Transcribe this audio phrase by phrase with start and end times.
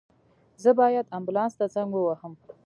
[0.63, 2.33] زه باید آنبولاس ته زنګ ووهم